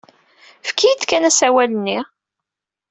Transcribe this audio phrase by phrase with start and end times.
[0.63, 1.99] Efk-iyi-d kan asawal-nni.